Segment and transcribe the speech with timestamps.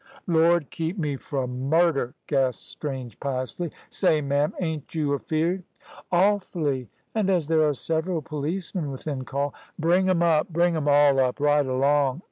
[0.25, 3.69] "Lord keep me fro' murder," gasped Strange, piously.
[3.91, 5.61] "Say, ma'am, ain't you afeared?"
[6.11, 6.89] "Awfully!
[7.13, 11.39] And as there are several policemen within call" "Bring 'em up bring 'em all up,
[11.39, 12.19] right along."